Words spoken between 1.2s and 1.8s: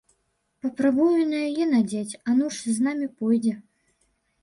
і на яе